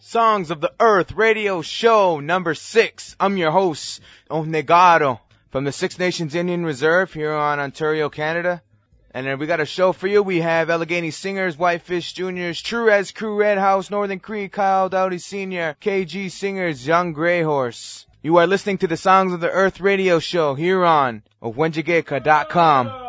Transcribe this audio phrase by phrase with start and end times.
[0.00, 3.16] Songs of the Earth radio show number six.
[3.18, 5.18] I'm your host, Onegado,
[5.50, 8.62] from the Six Nations Indian Reserve here on Ontario, Canada.
[9.12, 10.22] And we got a show for you.
[10.22, 15.18] We have Allegheny Singers, Whitefish Juniors, True As Crew, Red House, Northern Cree, Kyle Dowdy
[15.18, 18.06] Sr., KG Singers, Young Grey Horse.
[18.22, 23.07] You are listening to the Songs of the Earth radio show here on Wenjigeka.com.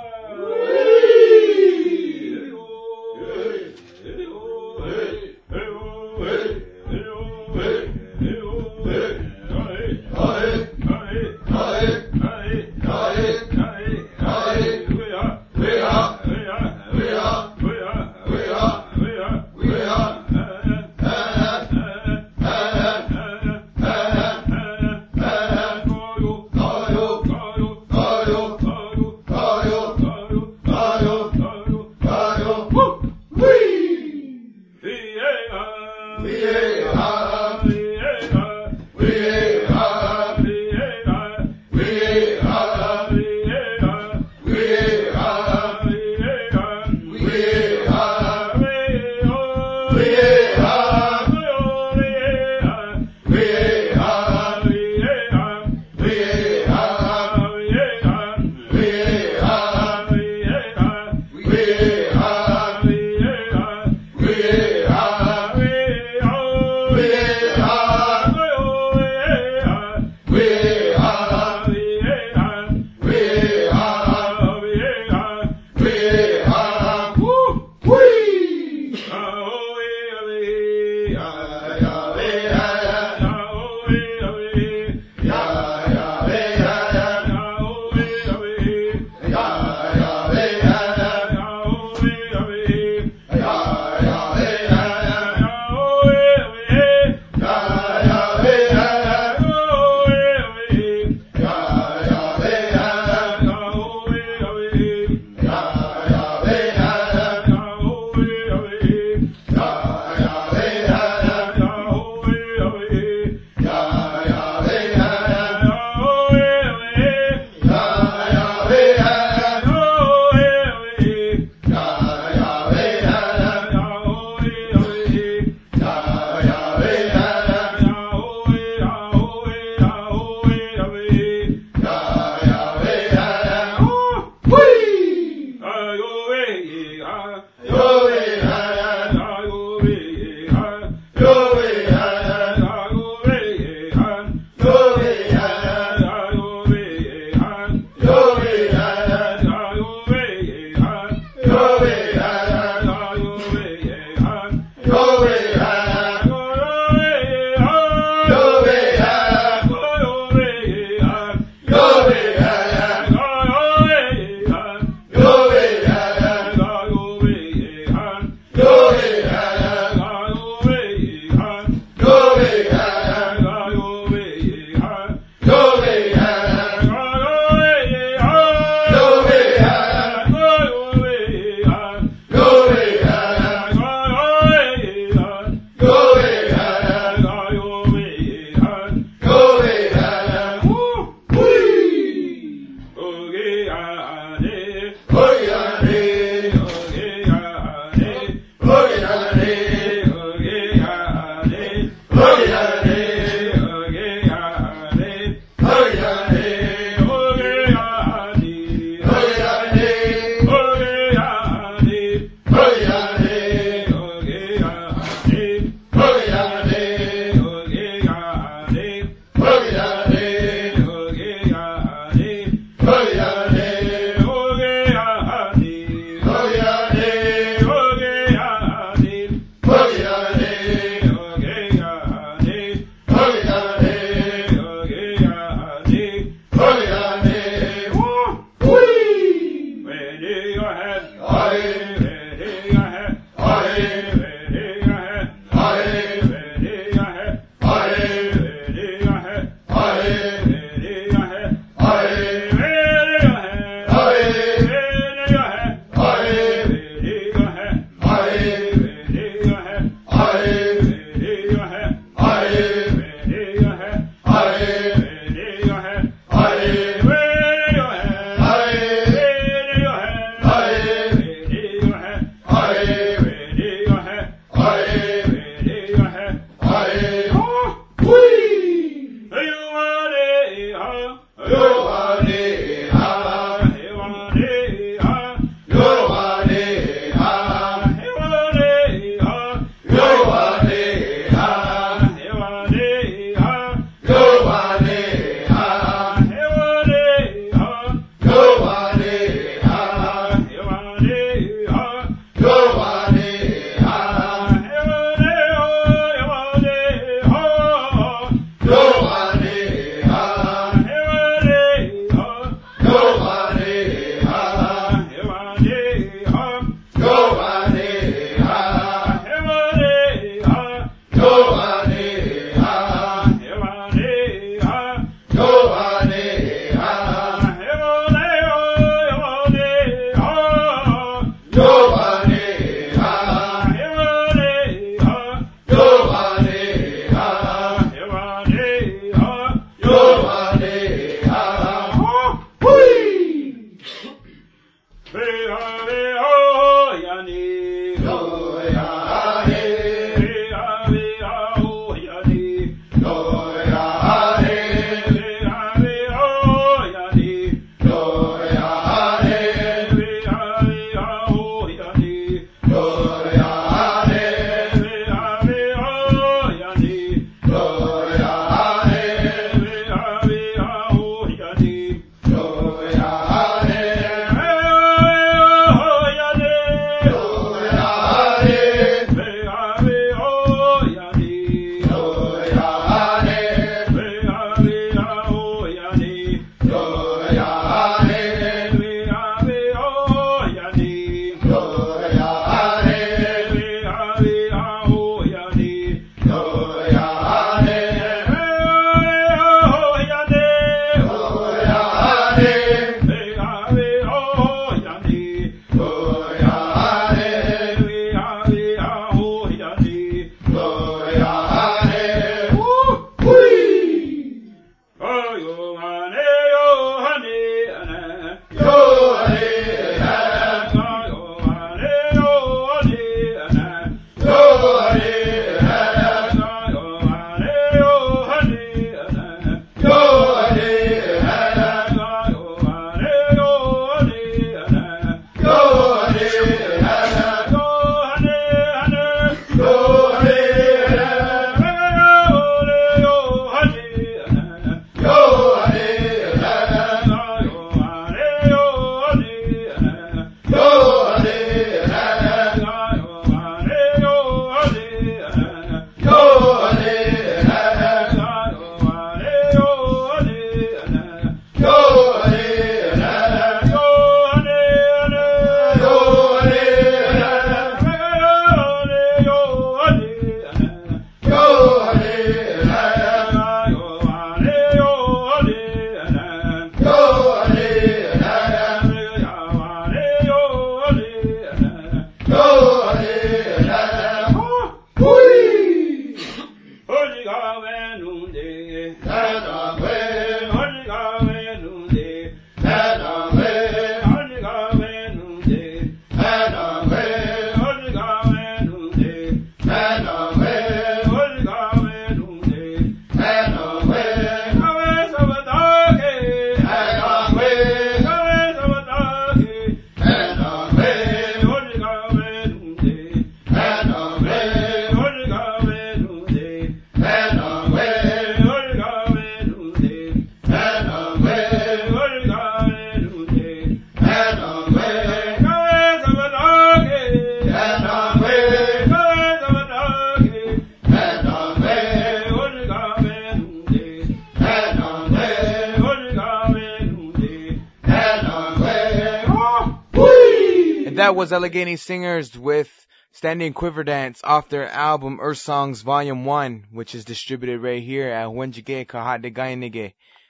[541.20, 546.96] was Allegheny Singers with Standing Quiver Dance off their album Earth Songs Volume 1, which
[546.96, 548.96] is distributed right here at Wenjigeka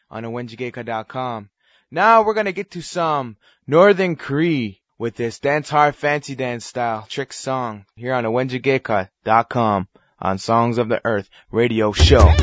[0.10, 1.50] on wenjigeka.com.
[1.92, 7.06] Now we're gonna get to some Northern Cree with this dance hard fancy dance style
[7.08, 12.34] trick song here on wenjigeka.com on Songs of the Earth radio show.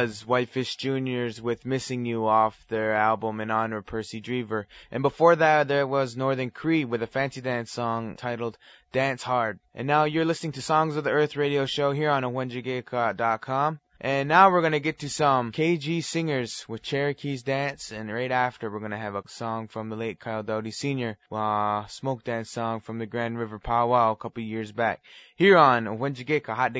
[0.00, 4.64] Was Whitefish Juniors with Missing You off their album in honor of Percy Drever.
[4.90, 8.56] And before that, there was Northern Cree with a fancy dance song titled
[8.92, 9.58] Dance Hard.
[9.74, 13.78] And now you're listening to Songs of the Earth radio show here on Wenjigeka.com.
[14.00, 18.70] And now we're gonna get to some KG singers with Cherokees Dance, and right after
[18.70, 22.80] we're gonna have a song from the late Kyle Dowdy Sr., uh, smoke dance song
[22.80, 25.02] from the Grand River Powwow a couple years back.
[25.36, 26.72] Here on Wenjigeka Hot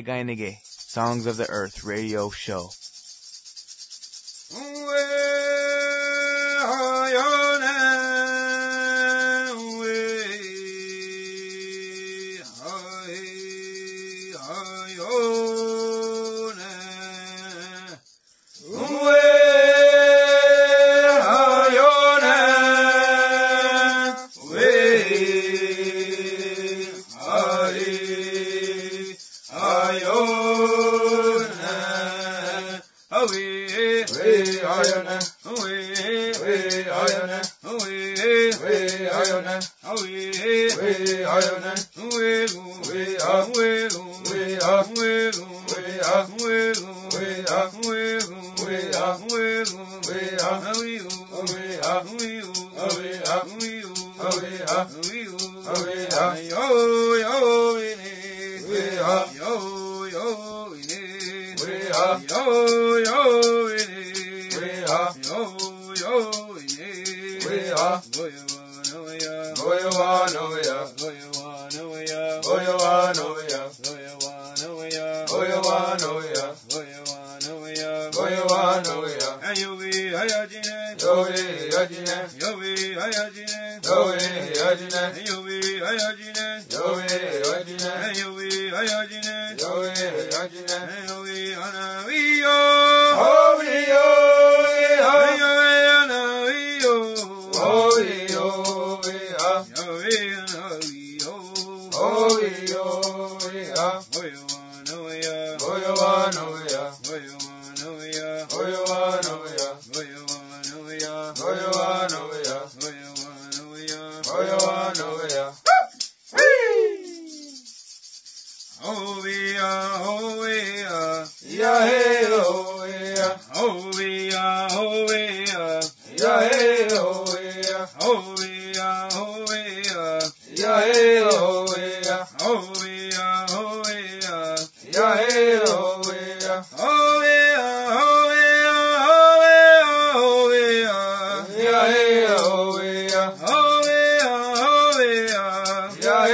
[0.63, 2.71] Songs of the Earth radio show.
[4.53, 4.91] Oh.
[36.41, 37.39] we ayone,
[42.11, 42.60] we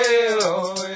[0.09, 0.86] Lord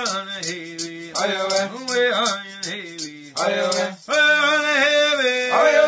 [0.00, 1.12] I on a heavy.
[1.12, 1.86] I am?
[1.86, 3.32] Way on a heavy.
[3.36, 3.96] I am?
[4.08, 5.79] Way on a heavy.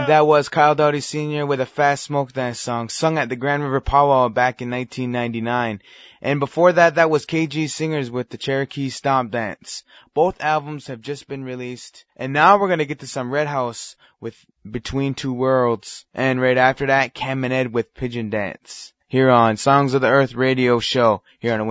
[0.09, 1.47] Was Kyle Doughty Sr.
[1.47, 5.81] with a Fast Smoke Dance song sung at the Grand River Powwow back in 1999.
[6.23, 9.83] And before that, that was KG Singers with the Cherokee Stomp Dance.
[10.15, 12.05] Both albums have just been released.
[12.17, 14.37] And now we're gonna get to some Red House with
[14.69, 16.07] Between Two Worlds.
[16.15, 18.93] And right after that, Cam and Ed with Pigeon Dance.
[19.09, 21.67] Here on Songs of the Earth radio show here on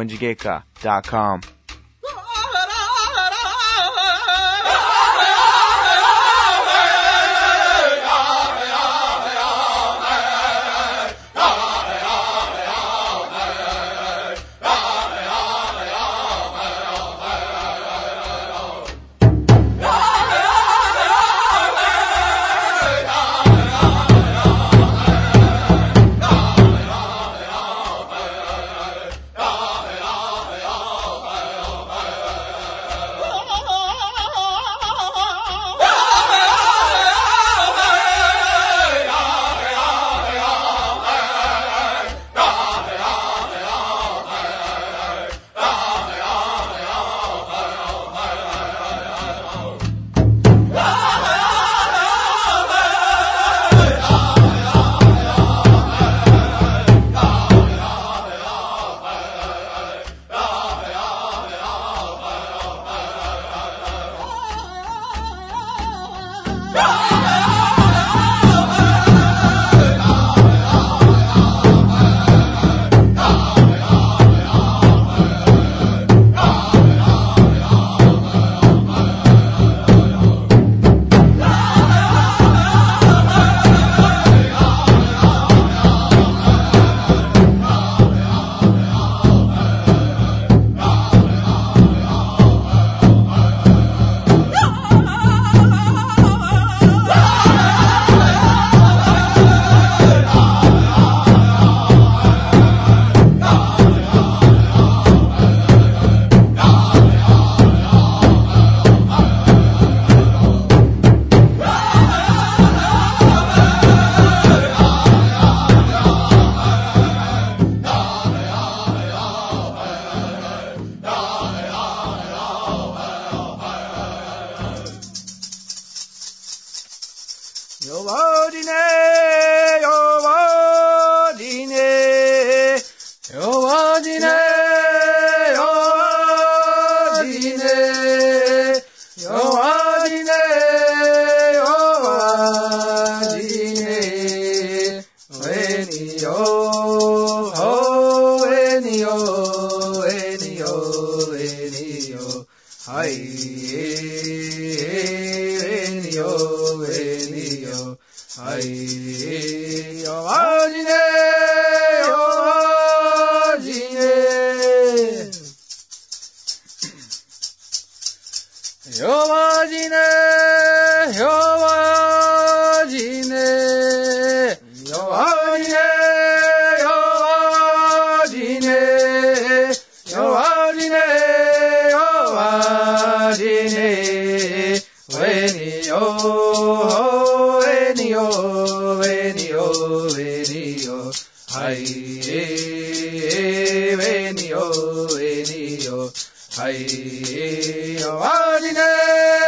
[196.58, 199.45] はい、終わりです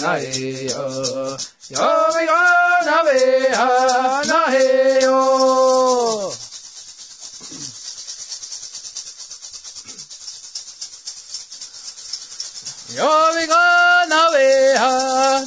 [0.00, 1.36] nahe yo,
[1.70, 2.40] yom yo
[2.86, 3.20] nave
[3.58, 5.18] ha nahe yo.
[12.96, 13.62] Yom yo
[14.12, 14.50] nave
[14.82, 14.92] ha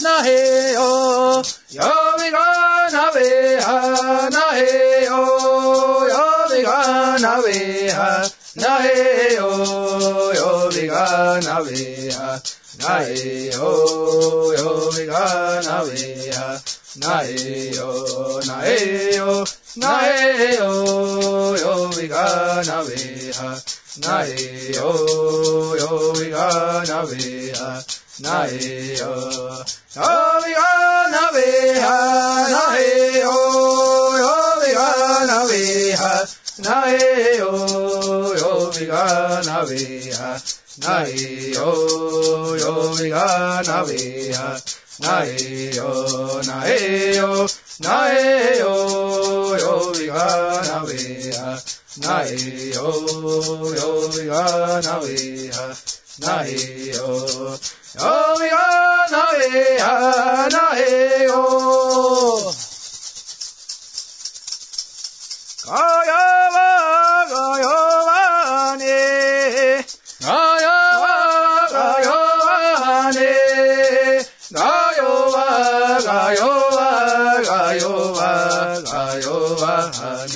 [0.03, 0.39] nahe
[0.73, 0.89] yo,
[1.77, 2.47] yom yo
[2.95, 3.29] nave
[3.67, 3.77] ha
[4.35, 4.71] nahe
[5.07, 5.21] yo,
[6.13, 6.77] yom yo
[7.23, 8.09] nave ha
[8.55, 10.46] nahe yo
[10.77, 12.41] viga na veha
[12.79, 16.61] na e o yo viga na veha
[17.01, 19.45] na e o na e o
[19.81, 23.49] na e o yo viga na veha
[24.03, 26.47] na e o yo viga
[26.89, 27.85] na veha
[28.19, 29.13] na e o
[29.97, 30.13] yo
[30.45, 30.71] viga
[31.13, 31.97] na veha
[32.53, 36.27] na e o yo viga na veha
[36.59, 37.51] nae yo
[38.35, 40.41] yo viga na vea
[40.81, 41.69] nae yo
[42.57, 44.61] yo viga na vea
[44.99, 47.47] nae yo nae yo
[47.79, 48.73] nae yo
[49.63, 50.25] yo viga
[50.69, 51.61] na vea
[52.01, 52.89] nae yo
[53.79, 55.65] yo viga na vea
[56.25, 56.57] nae
[56.97, 57.11] yo
[58.01, 58.65] yo viga
[59.13, 59.93] na vea
[60.49, 61.43] nae yo
[65.67, 68.83] 가야와 가야와네
[70.23, 73.19] 가야와 가야와네
[74.55, 80.35] 가요와 가요와 가요와 가요와네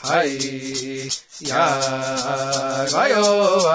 [0.00, 1.08] 하이
[1.50, 1.60] 야
[2.90, 3.68] 가요와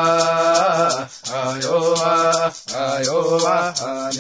[1.30, 4.20] 가요와 가요와네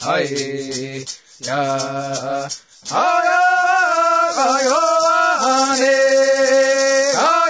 [0.00, 1.04] 하이
[1.46, 2.48] 야
[2.88, 4.70] 가야 かよ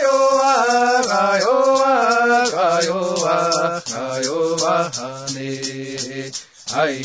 [0.03, 4.91] よわかよわかよわかよわ
[6.73, 7.03] はい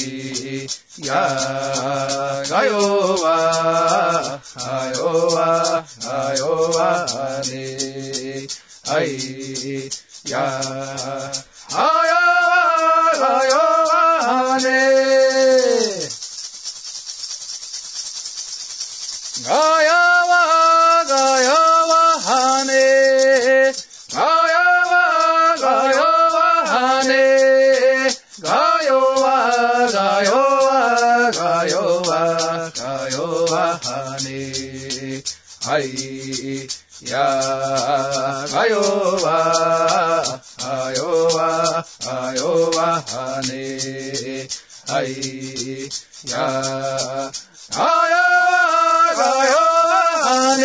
[2.66, 2.74] よ
[3.22, 4.66] わか
[4.96, 7.06] よわかよわ
[9.04, 9.08] い
[10.30, 10.38] よ
[35.68, 35.84] はい、
[37.04, 38.80] やがよ
[39.22, 40.24] わ、
[40.64, 43.04] あよわ、あよわ
[43.44, 44.48] ね。
[44.88, 45.90] はい、
[46.32, 47.32] やあ
[48.08, 48.24] や
[49.14, 50.64] がよわね。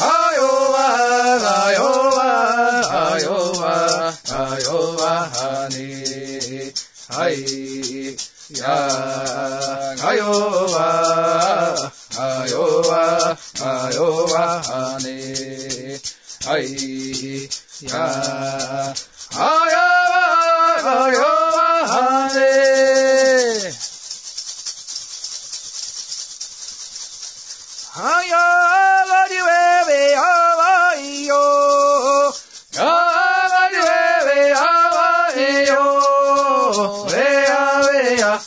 [0.00, 0.40] あよ
[0.72, 0.78] わ、
[1.66, 1.84] あよ
[2.16, 2.24] わ、
[3.12, 6.72] あよわ、あよわね。
[7.10, 7.36] はい、
[8.56, 8.64] や
[9.98, 10.24] がよ
[10.72, 14.44] わ、ayowa ayowa
[14.80, 15.18] ane
[16.50, 17.48] ai
[17.80, 18.04] ya.
[19.48, 20.24] Ayowa
[20.98, 21.68] ayowa
[22.02, 22.50] ane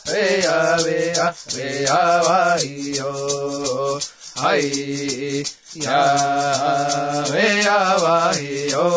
[0.05, 3.99] vea, vea, vea, bahío.
[4.35, 8.87] Ay, ya, vea, bahío.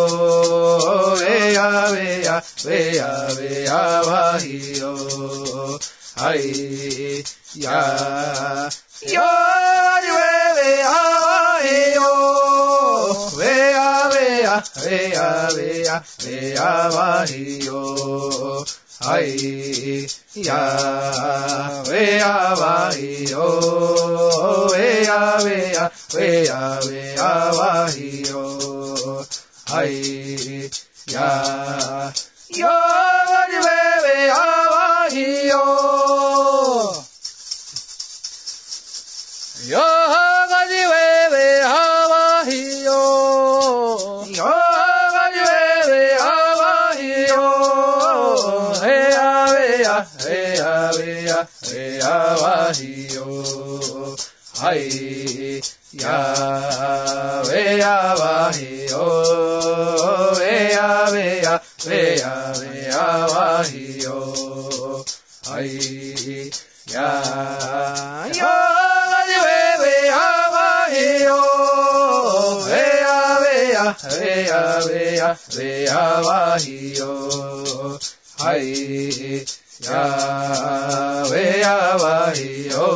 [1.21, 5.79] Vea, vea, vea, vea, bahío.
[6.17, 8.71] Hare Ya
[9.03, 9.45] Ya
[14.87, 18.65] Vea, vea, vea, varío.
[19.01, 23.47] Ay, ya, vea, varío.
[24.71, 29.27] Vea, vea, vea, vea, varío.
[29.73, 30.71] Ay,
[31.07, 32.13] ya,
[32.51, 32.69] yo,
[33.65, 35.55] vea, vea, 이요
[39.71, 42.91] 여가지 외외 하와이요
[44.37, 47.33] 여가지 외외 하와이요
[48.83, 53.25] 해야 외야 해야 외야 해야와이요
[54.59, 55.61] 하이
[56.03, 58.97] 야 외야와이요
[60.39, 64.35] 외야 외야 외야 외야와이요
[65.45, 66.51] Hai
[66.87, 67.09] ya
[68.33, 68.65] yo
[74.09, 77.99] vea, vea, vea, bajío.
[78.41, 79.45] Ay,
[79.81, 82.89] ya, vea, bajío.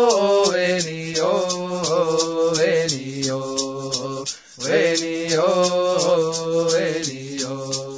[6.75, 7.92] Elio.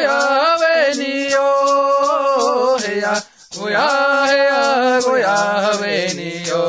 [0.00, 1.48] goya veniyo
[2.84, 3.22] heya.
[3.56, 3.88] Goya
[4.30, 5.36] heya goya
[5.80, 6.62] veniyo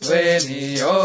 [0.00, 0.96] veniyo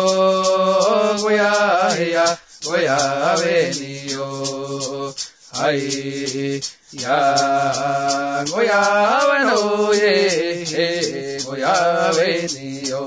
[1.21, 1.51] goya
[1.97, 2.37] heya.
[2.65, 2.99] Goya
[3.39, 5.13] veniyo
[5.63, 7.19] ay ya
[8.51, 8.81] goya
[9.29, 13.03] veno ye goya veniyo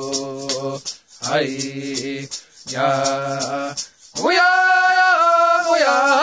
[1.33, 1.51] ay
[2.73, 2.89] ya
[4.17, 4.51] goya
[5.69, 6.20] goya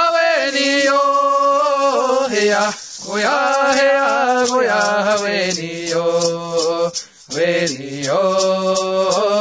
[2.46, 2.74] ya.
[3.06, 6.92] Goya, hea, goya, venio,
[7.30, 8.22] venio,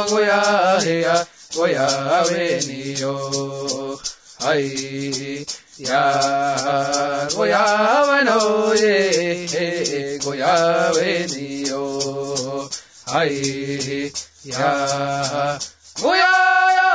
[0.09, 3.99] goya, hea, goya, venio,
[4.45, 5.45] ay,
[5.77, 12.69] ya, goya, bueno, ye, goya, venio,
[13.07, 14.11] ay,
[14.45, 15.59] ya,
[15.99, 16.31] goya,
[16.77, 16.91] ya,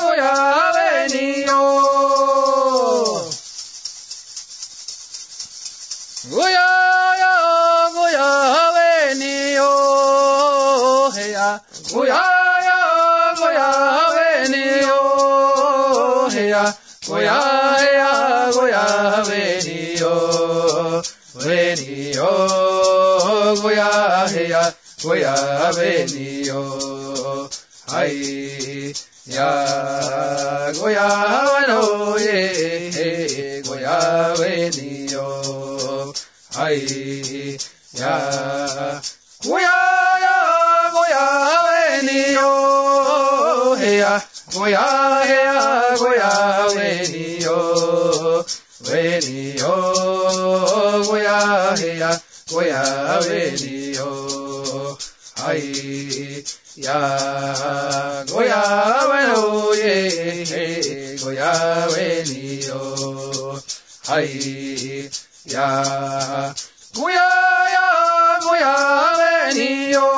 [0.00, 0.53] goya,
[17.06, 17.36] Goya,
[17.92, 21.02] ya, goya, venio,
[21.34, 22.30] venio,
[23.60, 24.74] goya, heya.
[25.02, 25.34] Goya,
[25.76, 27.50] venio,
[27.92, 28.94] ay,
[29.26, 31.08] ya, goya,
[31.44, 35.26] bueno, ye, goya, venio.
[36.56, 37.58] Ay,
[37.92, 38.16] ya,
[39.44, 39.76] goya,
[40.24, 40.36] ya,
[40.94, 41.24] goya,
[41.68, 43.03] venio,
[43.84, 44.22] ya
[44.52, 44.86] goya
[45.28, 46.32] ya goya
[46.76, 48.44] weni yo
[48.88, 49.74] weni yo
[51.06, 51.38] goya
[52.00, 52.10] ya
[52.50, 52.82] goya
[53.28, 54.10] weni yo
[55.46, 56.44] ai
[56.76, 56.98] ya
[58.24, 58.62] goya
[59.10, 59.96] weno ye
[61.20, 61.52] goya
[61.92, 63.60] weni yo
[64.08, 65.10] ai
[65.44, 65.68] ya
[66.96, 67.28] goya
[67.74, 67.86] ya
[68.40, 68.74] goya
[69.20, 70.13] weni yo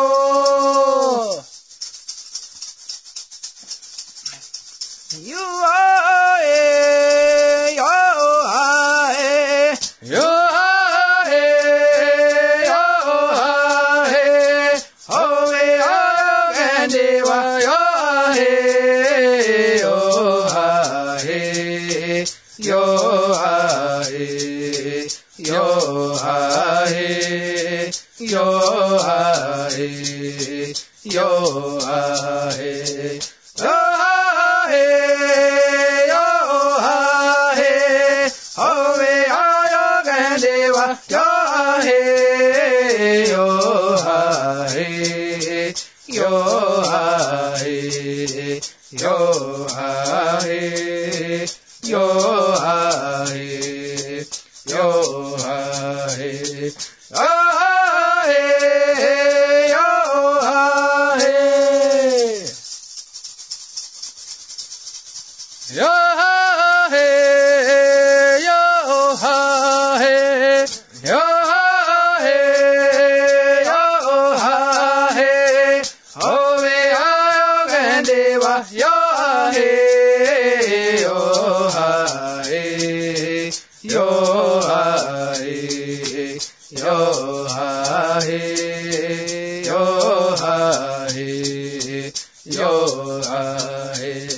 [31.05, 31.29] yo
[31.99, 33.18] ahe
[94.01, 94.36] है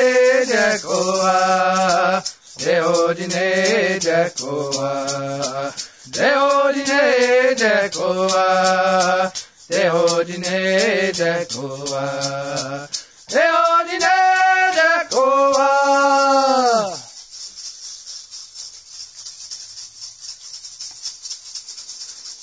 [0.47, 2.23] Jehovah,
[2.57, 5.73] Jehodine Jehovah,
[6.11, 9.50] Jehodine Jehovah.
[9.71, 12.89] Dehojine Jacoa,
[13.31, 14.15] Dehojine
[14.75, 15.71] Jacoa.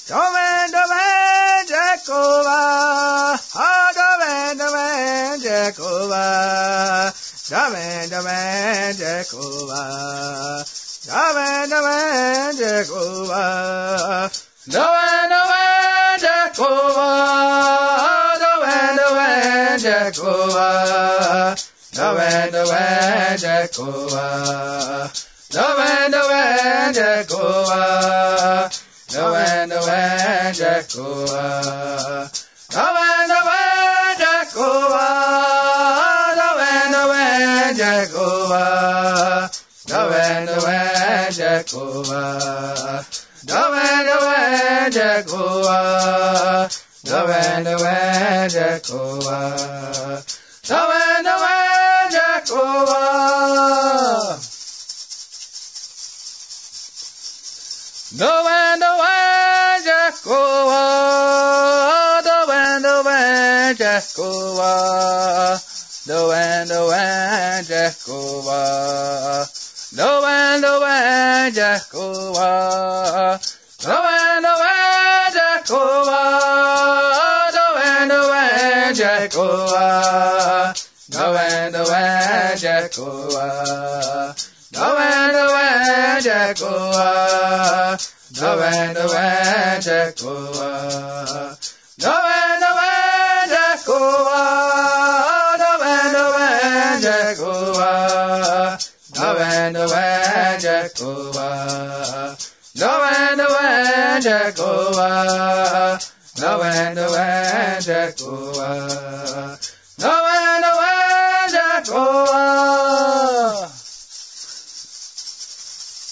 [0.08, 3.36] Domen, domen, Jehovah.
[3.54, 7.12] Ah, domen, domen, Jehovah.
[7.50, 10.64] Domen, domen, Jehovah.
[11.04, 14.30] Domen, domen, Jehovah.
[14.72, 15.47] Domen, domen,
[16.54, 21.56] Jehovah, Doan, Doan, Jehovah,
[21.92, 25.12] Doan, Doan, Jehovah,
[25.50, 28.70] Doan, Doan, Jehovah,
[29.08, 32.30] Doan, Doan, Jehovah,
[32.70, 35.18] Doan, Doan, Jehovah,
[36.38, 39.50] Doan, Doan, Jehovah,
[39.86, 43.27] Doan, Doan, Jehovah.
[43.48, 46.68] Doven, doven, Jehovah.
[47.02, 50.22] Doven, doven, Jehovah.
[50.68, 54.38] Doven, Jacoba, Jehovah.
[58.18, 58.80] Doven,
[62.82, 65.60] doven, Jehovah.
[66.06, 68.08] Doven, doven, Jehovah.
[69.46, 69.57] Doven.
[69.90, 73.40] Noe, noe, Jehovah.
[73.86, 76.28] Noe, noe, Jehovah.
[77.54, 80.74] Noe, noe, Jehovah.
[81.08, 84.34] Noe, noe, Jehovah.
[84.74, 87.98] Noe, noe, Jehovah.
[88.36, 91.47] Noe, noe, Jehovah.
[100.94, 102.36] Jehovah.
[102.76, 106.00] Noah, Noah, Jehovah.
[106.38, 109.58] Noah, Noah, Jehovah.
[109.98, 112.28] Noah, Noah, Jehovah.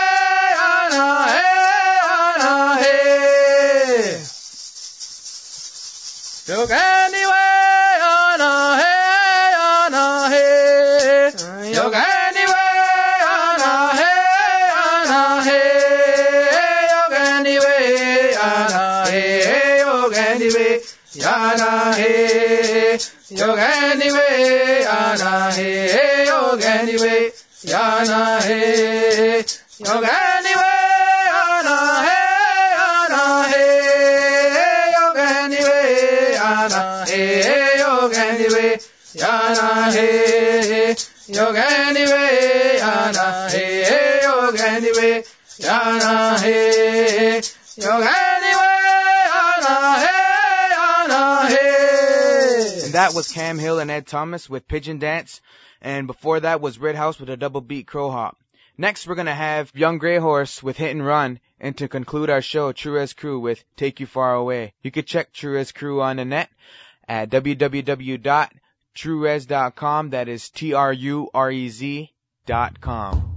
[0.66, 1.05] ana
[2.82, 2.97] he.
[6.49, 7.07] Anyway.
[21.22, 22.93] जाना है
[23.39, 23.59] योग
[23.99, 27.18] निवे आना है योग निवे
[27.65, 30.05] जाना है योग
[30.45, 30.76] निवे
[31.39, 32.20] आना है
[32.84, 33.65] आना है
[34.93, 35.18] योग
[35.53, 37.26] निवे आना है
[37.80, 38.70] योग निवे
[39.15, 40.91] जाना है
[41.39, 41.57] योग
[41.97, 43.65] निवे आना है
[44.24, 45.11] योग निवे
[45.61, 46.57] जाना है
[47.88, 48.26] योग
[53.08, 55.39] that was Cam Hill and Ed Thomas with Pigeon Dance.
[55.82, 58.36] And before that was Red House with a double beat crow hop.
[58.78, 61.39] Next, we're going to have Young Grey Horse with Hit and Run.
[61.58, 64.74] And to conclude our show, Tru Rez Crew with Take You Far Away.
[64.82, 66.49] You can check Tru Rez Crew on the net
[67.08, 70.10] at www.trurez.com.
[70.10, 72.14] That is T-R-U-R-E-Z
[72.45, 73.37] dot com.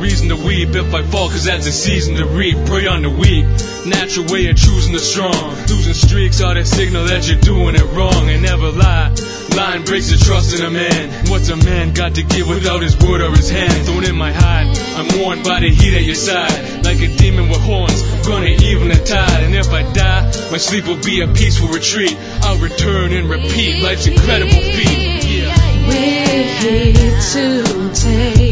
[0.00, 2.56] Reason to weep if I fall, cause that's the season to reap.
[2.66, 3.44] Pray on the weak,
[3.86, 5.50] natural way of choosing the strong.
[5.68, 8.28] Losing streaks are the signal that you're doing it wrong.
[8.28, 9.14] And never lie,
[9.56, 11.26] lying breaks the trust in a man.
[11.28, 13.86] What's a man got to give without his word or his hand?
[13.86, 16.84] Thrown in my hide, I'm warned by the heat at your side.
[16.84, 19.42] Like a demon with horns, gonna even the tide.
[19.44, 22.16] And if I die, my sleep will be a peaceful retreat.
[22.42, 25.24] I'll return and repeat life's incredible feat.
[25.24, 25.68] Yeah.
[25.88, 28.47] We're here to take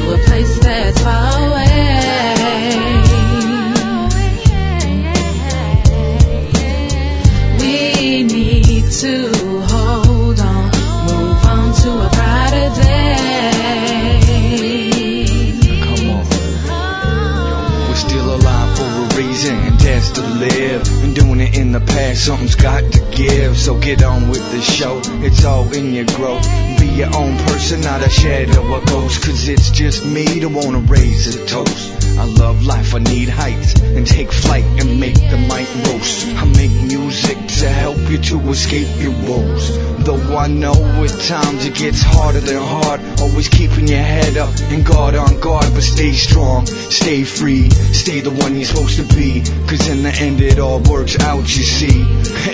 [0.00, 2.34] to a place that's far away.
[7.58, 9.28] We need to
[9.68, 10.64] hold on,
[11.06, 13.50] move on to a brighter day.
[15.82, 16.24] Come on.
[17.88, 20.84] We're still alive for a reason, and that's to live.
[21.02, 23.58] Been doing it in the past, something's got to give.
[23.58, 26.46] So get on with the show, it's all in your growth.
[27.00, 29.24] Your own person, not a shadow of ghost.
[29.24, 31.99] Cause it's just me to wanna raise a toast.
[32.18, 36.26] I love life, I need heights, and take flight and make the mic roast.
[36.36, 39.76] I make music to help you to escape your woes.
[40.04, 44.54] Though I know at times it gets harder than hard, always keeping your head up
[44.70, 49.14] and guard on guard, but stay strong, stay free, stay the one you're supposed to
[49.14, 49.42] be.
[49.68, 52.00] Cause in the end it all works out, you see.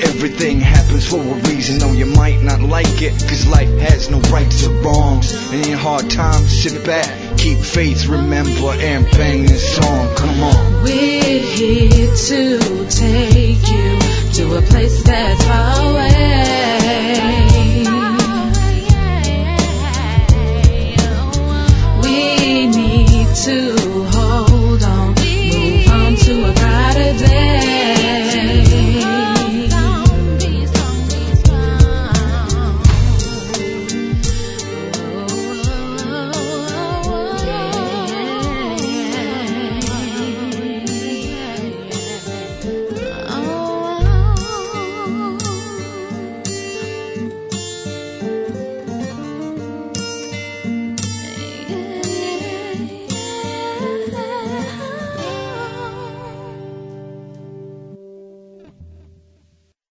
[0.02, 4.18] Everything happens for a reason, though you might not like it, cause life has no
[4.32, 5.32] rights or wrongs.
[5.52, 10.82] And in hard times, sit back, keep faith, remember, and bang this song, come on.
[10.82, 13.98] We're here to take you
[14.34, 16.14] to a place that's far away.
[22.02, 23.75] We need to